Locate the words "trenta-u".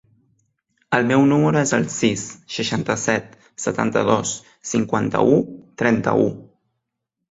5.85-6.31